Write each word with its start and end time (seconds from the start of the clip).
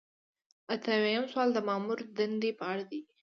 اته 0.73 0.89
اویایم 0.97 1.25
سوال 1.31 1.49
د 1.53 1.59
مامور 1.67 1.97
د 2.05 2.09
دندې 2.17 2.51
په 2.59 2.63
اړه 2.71 2.83
دی. 2.91 2.99